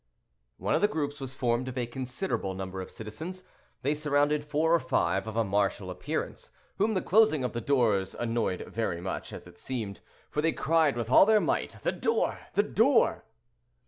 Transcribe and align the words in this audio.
One 0.57 0.73
of 0.73 0.81
the 0.81 0.87
groups 0.87 1.19
was 1.19 1.35
formed 1.35 1.67
of 1.67 1.77
a 1.77 1.85
considerable 1.85 2.55
number 2.55 2.81
of 2.81 2.89
citizens. 2.89 3.43
They 3.83 3.93
surrounded 3.93 4.43
four 4.43 4.73
or 4.73 4.79
five 4.79 5.27
of 5.27 5.37
a 5.37 5.43
martial 5.43 5.91
appearance, 5.91 6.49
whom 6.79 6.95
the 6.95 7.03
closing 7.03 7.43
of 7.43 7.53
the 7.53 7.61
doors 7.61 8.15
annoyed 8.15 8.65
very 8.67 8.99
much, 8.99 9.31
as 9.31 9.45
it 9.45 9.59
seemed, 9.59 10.01
for 10.31 10.41
they 10.41 10.53
cried 10.53 10.97
with 10.97 11.11
all 11.11 11.27
their 11.27 11.39
might, 11.39 11.77
"The 11.83 11.91
door! 11.91 12.39
the 12.55 12.63
door!" 12.63 13.25